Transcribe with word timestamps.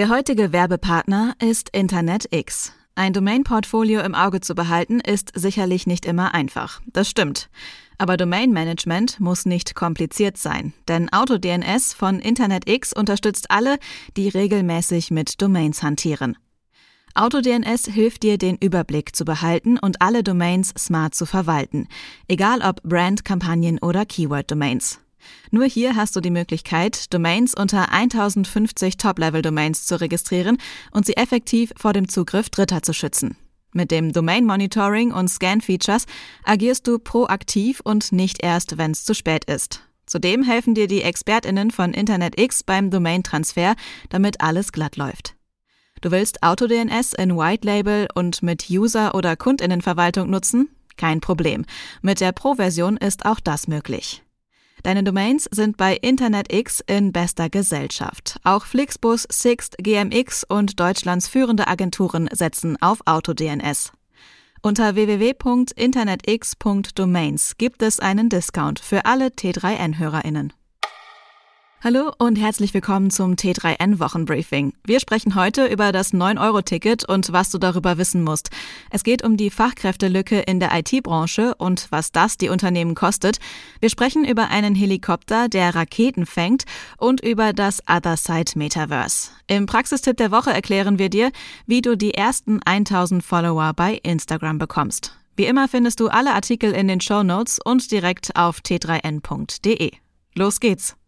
Der 0.00 0.08
heutige 0.08 0.50
Werbepartner 0.50 1.34
ist 1.42 1.68
InternetX. 1.76 2.72
Ein 2.94 3.12
Domain-Portfolio 3.12 4.00
im 4.00 4.14
Auge 4.14 4.40
zu 4.40 4.54
behalten, 4.54 4.98
ist 4.98 5.30
sicherlich 5.34 5.86
nicht 5.86 6.06
immer 6.06 6.32
einfach. 6.32 6.80
Das 6.86 7.10
stimmt. 7.10 7.50
Aber 7.98 8.16
Domain-Management 8.16 9.20
muss 9.20 9.44
nicht 9.44 9.74
kompliziert 9.74 10.38
sein, 10.38 10.72
denn 10.88 11.12
AutoDNS 11.12 11.92
von 11.92 12.18
InternetX 12.18 12.94
unterstützt 12.94 13.50
alle, 13.50 13.76
die 14.16 14.30
regelmäßig 14.30 15.10
mit 15.10 15.42
Domains 15.42 15.82
hantieren. 15.82 16.38
AutoDNS 17.14 17.84
hilft 17.84 18.22
dir, 18.22 18.38
den 18.38 18.56
Überblick 18.56 19.14
zu 19.14 19.26
behalten 19.26 19.78
und 19.78 20.00
alle 20.00 20.22
Domains 20.22 20.72
smart 20.78 21.14
zu 21.14 21.26
verwalten, 21.26 21.88
egal 22.26 22.62
ob 22.62 22.82
Brand, 22.84 23.26
Kampagnen 23.26 23.78
oder 23.78 24.06
Keyword-Domains. 24.06 24.98
Nur 25.50 25.64
hier 25.64 25.96
hast 25.96 26.16
du 26.16 26.20
die 26.20 26.30
Möglichkeit, 26.30 27.12
Domains 27.12 27.54
unter 27.54 27.92
1050 27.92 28.96
Top-Level-Domains 28.96 29.86
zu 29.86 30.00
registrieren 30.00 30.58
und 30.92 31.06
sie 31.06 31.16
effektiv 31.16 31.72
vor 31.76 31.92
dem 31.92 32.08
Zugriff 32.08 32.50
Dritter 32.50 32.82
zu 32.82 32.92
schützen. 32.92 33.36
Mit 33.72 33.90
dem 33.90 34.12
Domain 34.12 34.44
Monitoring 34.46 35.12
und 35.12 35.28
Scan 35.28 35.60
Features 35.60 36.06
agierst 36.44 36.86
du 36.86 36.98
proaktiv 36.98 37.80
und 37.84 38.10
nicht 38.12 38.42
erst, 38.42 38.78
wenn 38.78 38.90
es 38.90 39.04
zu 39.04 39.14
spät 39.14 39.44
ist. 39.44 39.82
Zudem 40.06 40.42
helfen 40.42 40.74
dir 40.74 40.88
die 40.88 41.02
ExpertInnen 41.02 41.70
von 41.70 41.94
InternetX 41.94 42.64
beim 42.64 42.90
Domain-Transfer, 42.90 43.76
damit 44.08 44.40
alles 44.40 44.72
glatt 44.72 44.96
läuft. 44.96 45.36
Du 46.00 46.10
willst 46.10 46.42
AutoDNS 46.42 47.12
in 47.12 47.36
White 47.36 47.64
Label 47.64 48.08
und 48.14 48.42
mit 48.42 48.70
User- 48.70 49.14
oder 49.14 49.36
KundInnenverwaltung 49.36 50.28
nutzen? 50.28 50.68
Kein 50.96 51.20
Problem. 51.20 51.64
Mit 52.02 52.20
der 52.20 52.32
Pro-Version 52.32 52.96
ist 52.96 53.24
auch 53.24 53.38
das 53.38 53.68
möglich. 53.68 54.22
Deine 54.82 55.04
Domains 55.04 55.46
sind 55.50 55.76
bei 55.76 55.94
InternetX 55.96 56.80
in 56.86 57.12
bester 57.12 57.50
Gesellschaft. 57.50 58.40
Auch 58.44 58.64
Flixbus, 58.64 59.26
Sixt, 59.30 59.76
GMX 59.78 60.44
und 60.44 60.80
Deutschlands 60.80 61.28
führende 61.28 61.68
Agenturen 61.68 62.30
setzen 62.32 62.80
auf 62.80 63.00
AutoDNS. 63.04 63.92
Unter 64.62 64.94
www.internetx.domains 64.94 67.56
gibt 67.56 67.80
es 67.82 67.98
einen 68.00 68.28
Discount 68.28 68.78
für 68.78 69.06
alle 69.06 69.28
T3N-HörerInnen. 69.28 70.52
Hallo 71.82 72.12
und 72.18 72.36
herzlich 72.36 72.74
willkommen 72.74 73.10
zum 73.10 73.36
T3N 73.36 74.00
Wochenbriefing. 74.00 74.74
Wir 74.84 75.00
sprechen 75.00 75.34
heute 75.34 75.64
über 75.64 75.92
das 75.92 76.12
9-Euro-Ticket 76.12 77.08
und 77.08 77.32
was 77.32 77.48
du 77.48 77.56
darüber 77.56 77.96
wissen 77.96 78.22
musst. 78.22 78.50
Es 78.90 79.02
geht 79.02 79.24
um 79.24 79.38
die 79.38 79.48
Fachkräftelücke 79.48 80.40
in 80.40 80.60
der 80.60 80.78
IT-Branche 80.78 81.54
und 81.54 81.86
was 81.88 82.12
das 82.12 82.36
die 82.36 82.50
Unternehmen 82.50 82.94
kostet. 82.94 83.38
Wir 83.80 83.88
sprechen 83.88 84.26
über 84.26 84.48
einen 84.48 84.74
Helikopter, 84.74 85.48
der 85.48 85.74
Raketen 85.74 86.26
fängt 86.26 86.64
und 86.98 87.22
über 87.22 87.54
das 87.54 87.82
Other 87.88 88.18
Side 88.18 88.52
Metaverse. 88.56 89.30
Im 89.46 89.64
Praxistipp 89.64 90.18
der 90.18 90.30
Woche 90.30 90.52
erklären 90.52 90.98
wir 90.98 91.08
dir, 91.08 91.32
wie 91.64 91.80
du 91.80 91.96
die 91.96 92.12
ersten 92.12 92.60
1000 92.62 93.24
Follower 93.24 93.72
bei 93.74 93.94
Instagram 94.02 94.58
bekommst. 94.58 95.16
Wie 95.34 95.46
immer 95.46 95.66
findest 95.66 96.00
du 96.00 96.08
alle 96.08 96.34
Artikel 96.34 96.72
in 96.72 96.88
den 96.88 97.00
Show 97.00 97.22
Notes 97.22 97.58
und 97.64 97.90
direkt 97.90 98.36
auf 98.36 98.58
t3n.de. 98.58 99.92
Los 100.34 100.60
geht's! 100.60 100.99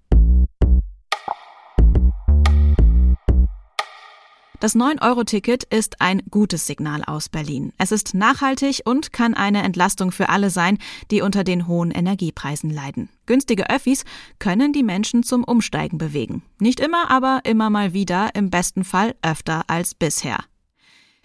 Das 4.63 4.77
9-Euro-Ticket 4.77 5.65
ist 5.65 6.01
ein 6.01 6.23
gutes 6.31 6.69
Signal 6.69 7.03
aus 7.05 7.29
Berlin. 7.29 7.73
Es 7.79 7.91
ist 7.91 8.15
nachhaltig 8.15 8.83
und 8.85 9.13
kann 9.13 9.35
eine 9.35 9.65
Entlastung 9.65 10.13
für 10.13 10.29
alle 10.29 10.51
sein, 10.51 10.79
die 11.11 11.21
unter 11.21 11.43
den 11.43 11.67
hohen 11.67 11.91
Energiepreisen 11.91 12.71
leiden. 12.71 13.09
Günstige 13.27 13.69
Öffis 13.71 14.05
können 14.39 14.73
die 14.73 14.85
Menschen 14.85 15.25
zum 15.25 15.43
Umsteigen 15.43 15.99
bewegen. 15.99 16.45
Nicht 16.61 16.79
immer, 16.79 17.11
aber 17.11 17.41
immer 17.43 17.71
mal 17.71 17.93
wieder, 17.93 18.37
im 18.37 18.51
besten 18.51 18.85
Fall 18.85 19.17
öfter 19.21 19.65
als 19.67 19.97
bisher. 19.97 20.39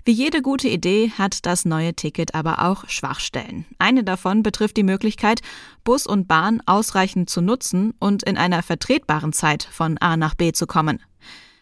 Wie 0.03 0.13
jede 0.13 0.41
gute 0.41 0.69
Idee 0.69 1.11
hat 1.15 1.45
das 1.45 1.63
neue 1.63 1.93
Ticket 1.93 2.33
aber 2.33 2.63
auch 2.63 2.89
Schwachstellen. 2.89 3.65
Eine 3.77 4.03
davon 4.03 4.41
betrifft 4.41 4.77
die 4.77 4.83
Möglichkeit, 4.83 5.41
Bus 5.83 6.07
und 6.07 6.27
Bahn 6.27 6.63
ausreichend 6.65 7.29
zu 7.29 7.41
nutzen 7.41 7.93
und 7.99 8.23
in 8.23 8.35
einer 8.35 8.63
vertretbaren 8.63 9.31
Zeit 9.31 9.67
von 9.69 9.99
A 9.99 10.17
nach 10.17 10.33
B 10.33 10.53
zu 10.53 10.65
kommen. 10.65 11.03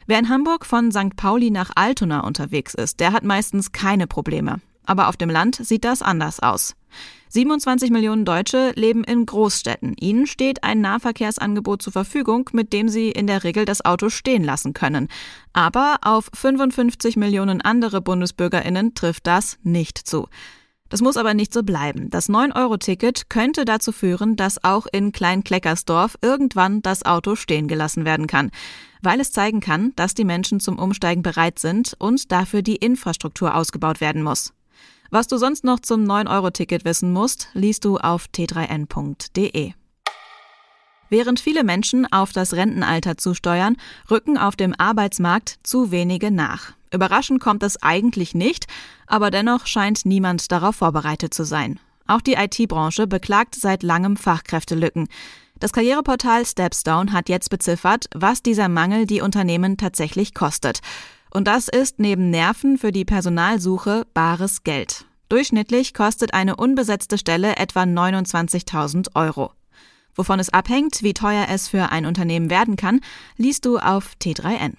Wer 0.07 0.19
in 0.19 0.29
Hamburg 0.29 0.67
von 0.67 0.91
St. 0.91 1.15
Pauli 1.15 1.49
nach 1.49 1.71
Altona 1.73 2.19
unterwegs 2.19 2.75
ist, 2.75 2.99
der 2.99 3.11
hat 3.11 3.23
meistens 3.23 3.71
keine 3.71 4.05
Probleme. 4.05 4.61
Aber 4.85 5.09
auf 5.09 5.17
dem 5.17 5.31
Land 5.31 5.55
sieht 5.55 5.83
das 5.83 6.03
anders 6.03 6.39
aus. 6.41 6.75
27 7.29 7.89
Millionen 7.89 8.23
Deutsche 8.23 8.71
leben 8.75 9.03
in 9.03 9.25
Großstädten. 9.25 9.95
Ihnen 9.99 10.27
steht 10.27 10.63
ein 10.63 10.79
Nahverkehrsangebot 10.79 11.81
zur 11.81 11.91
Verfügung, 11.91 12.49
mit 12.53 12.71
dem 12.71 12.87
sie 12.87 13.09
in 13.09 13.25
der 13.25 13.43
Regel 13.43 13.65
das 13.65 13.83
Auto 13.83 14.09
stehen 14.09 14.43
lassen 14.43 14.73
können. 14.73 15.07
Aber 15.53 15.97
auf 16.03 16.29
55 16.33 17.17
Millionen 17.17 17.61
andere 17.61 17.99
Bundesbürgerinnen 17.99 18.93
trifft 18.93 19.25
das 19.25 19.57
nicht 19.63 19.97
zu. 19.97 20.27
Das 20.87 21.01
muss 21.01 21.17
aber 21.17 21.33
nicht 21.33 21.51
so 21.51 21.63
bleiben. 21.63 22.11
Das 22.11 22.29
9-Euro-Ticket 22.29 23.27
könnte 23.29 23.65
dazu 23.65 23.91
führen, 23.91 24.35
dass 24.35 24.63
auch 24.63 24.85
in 24.91 25.11
Klein-Kleckersdorf 25.11 26.15
irgendwann 26.21 26.83
das 26.83 27.03
Auto 27.05 27.35
stehen 27.35 27.67
gelassen 27.67 28.05
werden 28.05 28.27
kann, 28.27 28.51
weil 29.05 29.19
es 29.19 29.31
zeigen 29.31 29.59
kann, 29.59 29.93
dass 29.95 30.13
die 30.13 30.25
Menschen 30.25 30.59
zum 30.59 30.79
Umsteigen 30.79 31.23
bereit 31.23 31.59
sind 31.59 31.95
und 31.99 32.31
dafür 32.31 32.61
die 32.61 32.75
Infrastruktur 32.75 33.55
ausgebaut 33.55 34.01
werden 34.01 34.23
muss. 34.23 34.53
Was 35.11 35.27
du 35.27 35.37
sonst 35.37 35.63
noch 35.63 35.79
zum 35.79 36.03
9-Euro-Ticket 36.03 36.83
wissen 36.83 37.13
musst, 37.13 37.47
liest 37.53 37.85
du 37.85 37.97
auf 37.97 38.25
t3n.de. 38.35 39.73
Während 41.09 41.39
viele 41.39 41.63
Menschen 41.63 42.11
auf 42.11 42.31
das 42.31 42.53
Rentenalter 42.53 43.17
zusteuern, 43.17 43.77
rücken 44.09 44.37
auf 44.37 44.55
dem 44.55 44.73
Arbeitsmarkt 44.75 45.59
zu 45.63 45.91
wenige 45.91 46.31
nach. 46.31 46.73
Überraschend 46.91 47.39
kommt 47.39 47.61
es 47.61 47.81
eigentlich 47.81 48.33
nicht, 48.33 48.65
aber 49.05 49.29
dennoch 49.29 49.67
scheint 49.67 50.05
niemand 50.05 50.51
darauf 50.51 50.77
vorbereitet 50.77 51.33
zu 51.33 51.43
sein. 51.43 51.79
Auch 52.07 52.21
die 52.21 52.33
IT-Branche 52.33 53.07
beklagt 53.07 53.55
seit 53.55 53.83
langem 53.83 54.17
Fachkräftelücken. 54.17 55.07
Das 55.59 55.71
Karriereportal 55.71 56.45
Stepstone 56.45 57.13
hat 57.13 57.29
jetzt 57.29 57.49
beziffert, 57.49 58.05
was 58.13 58.43
dieser 58.43 58.67
Mangel 58.67 59.05
die 59.05 59.21
Unternehmen 59.21 59.77
tatsächlich 59.77 60.33
kostet. 60.33 60.79
Und 61.31 61.47
das 61.47 61.67
ist 61.69 61.99
neben 61.99 62.29
Nerven 62.29 62.77
für 62.77 62.91
die 62.91 63.05
Personalsuche 63.05 64.05
bares 64.13 64.63
Geld. 64.63 65.05
Durchschnittlich 65.29 65.93
kostet 65.93 66.33
eine 66.33 66.55
unbesetzte 66.55 67.17
Stelle 67.17 67.55
etwa 67.55 67.83
29.000 67.83 69.15
Euro. 69.15 69.51
Wovon 70.13 70.39
es 70.39 70.49
abhängt, 70.49 71.03
wie 71.03 71.13
teuer 71.13 71.47
es 71.49 71.67
für 71.67 71.91
ein 71.91 72.05
Unternehmen 72.05 72.49
werden 72.49 72.75
kann, 72.75 73.01
liest 73.37 73.65
du 73.65 73.77
auf 73.77 74.13
T3N. 74.21 74.75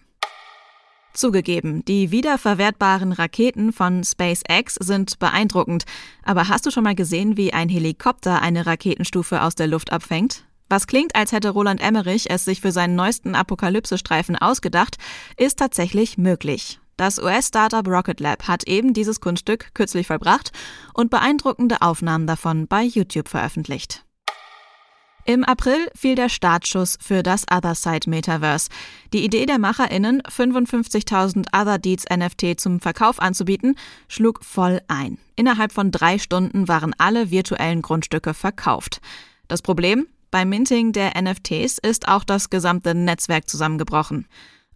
Zugegeben, 1.12 1.84
die 1.86 2.10
wiederverwertbaren 2.10 3.12
Raketen 3.12 3.72
von 3.72 4.04
SpaceX 4.04 4.74
sind 4.74 5.18
beeindruckend. 5.18 5.84
Aber 6.22 6.48
hast 6.48 6.66
du 6.66 6.70
schon 6.70 6.84
mal 6.84 6.94
gesehen, 6.94 7.36
wie 7.36 7.54
ein 7.54 7.70
Helikopter 7.70 8.42
eine 8.42 8.66
Raketenstufe 8.66 9.42
aus 9.42 9.54
der 9.54 9.66
Luft 9.66 9.92
abfängt? 9.92 10.45
Was 10.68 10.86
klingt, 10.86 11.14
als 11.14 11.32
hätte 11.32 11.50
Roland 11.50 11.80
Emmerich 11.80 12.28
es 12.28 12.44
sich 12.44 12.60
für 12.60 12.72
seinen 12.72 12.96
neuesten 12.96 13.34
Apokalypse-Streifen 13.34 14.36
ausgedacht, 14.36 14.96
ist 15.36 15.58
tatsächlich 15.58 16.18
möglich. 16.18 16.80
Das 16.96 17.18
US-Startup 17.18 17.86
Rocket 17.86 18.20
Lab 18.20 18.48
hat 18.48 18.66
eben 18.66 18.94
dieses 18.94 19.20
Kunststück 19.20 19.74
kürzlich 19.74 20.06
vollbracht 20.06 20.50
und 20.94 21.10
beeindruckende 21.10 21.82
Aufnahmen 21.82 22.26
davon 22.26 22.66
bei 22.66 22.82
YouTube 22.82 23.28
veröffentlicht. 23.28 24.02
Im 25.28 25.44
April 25.44 25.90
fiel 25.94 26.14
der 26.14 26.28
Startschuss 26.28 26.98
für 27.00 27.22
das 27.24 27.44
Other 27.52 27.74
Side 27.74 28.08
Metaverse. 28.08 28.70
Die 29.12 29.24
Idee 29.24 29.44
der 29.44 29.58
MacherInnen, 29.58 30.22
55.000 30.22 31.48
Other 31.52 31.78
Deeds 31.78 32.04
NFT 32.08 32.58
zum 32.60 32.80
Verkauf 32.80 33.20
anzubieten, 33.20 33.76
schlug 34.08 34.44
voll 34.44 34.80
ein. 34.86 35.18
Innerhalb 35.34 35.72
von 35.72 35.90
drei 35.90 36.18
Stunden 36.18 36.68
waren 36.68 36.94
alle 36.96 37.30
virtuellen 37.30 37.82
Grundstücke 37.82 38.34
verkauft. 38.34 39.00
Das 39.48 39.62
Problem? 39.62 40.06
Beim 40.30 40.48
Minting 40.48 40.92
der 40.92 41.20
NFTs 41.20 41.78
ist 41.78 42.08
auch 42.08 42.24
das 42.24 42.50
gesamte 42.50 42.94
Netzwerk 42.94 43.48
zusammengebrochen. 43.48 44.26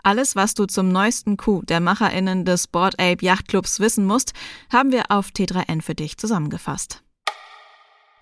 Alles, 0.03 0.37
was 0.37 0.55
du 0.55 0.67
zum 0.67 0.89
neuesten 0.89 1.37
Coup 1.37 1.67
der 1.67 1.81
MacherInnen 1.81 2.45
des 2.45 2.67
Board 2.67 2.99
Ape 2.99 3.25
Yacht 3.25 3.49
Clubs 3.49 3.81
wissen 3.81 4.07
musst, 4.07 4.33
haben 4.73 4.93
wir 4.93 5.11
auf 5.11 5.29
T3N 5.29 5.83
für 5.83 5.95
dich 5.95 6.17
zusammengefasst. 6.17 7.03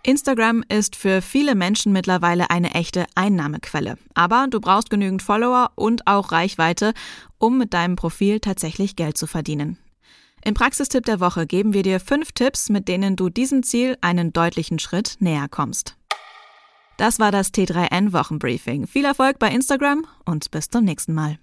Instagram 0.03 0.65
ist 0.69 0.97
für 0.97 1.21
viele 1.21 1.55
Menschen 1.55 1.93
mittlerweile 1.93 2.51
eine 2.51 2.75
echte 2.75 3.05
Einnahmequelle. 3.15 3.99
Aber 4.15 4.47
du 4.49 4.61
brauchst 4.61 4.91
genügend 4.91 5.23
Follower 5.23 5.71
und 5.75 6.07
auch 6.07 6.33
Reichweite, 6.33 6.95
um 7.39 7.59
mit 7.59 7.75
deinem 7.75 7.97
Profil 7.97 8.41
tatsächlich 8.41 8.97
Geld 8.97 9.19
zu 9.19 9.27
verdienen. 9.27 9.77
Im 10.45 10.55
Praxistipp 10.55 11.05
der 11.05 11.21
Woche 11.21 11.47
geben 11.47 11.75
wir 11.75 11.83
dir 11.83 12.01
fünf 12.01 12.33
Tipps, 12.33 12.71
mit 12.71 12.89
denen 12.89 13.17
du 13.17 13.29
diesem 13.29 13.63
Ziel 13.63 13.99
einen 14.01 14.33
deutlichen 14.33 14.79
Schritt 14.79 15.17
näher 15.19 15.49
kommst. 15.49 15.98
Das 16.99 17.21
war 17.21 17.31
das 17.31 17.55
T3N 17.55 18.13
Wochenbriefing. 18.13 18.89
Viel 18.89 19.05
Erfolg 19.05 19.39
bei 19.39 19.51
Instagram 19.51 20.05
und 20.25 20.51
bis 20.51 20.69
zum 20.69 20.85
nächsten 20.85 21.15
Mal. 21.15 21.39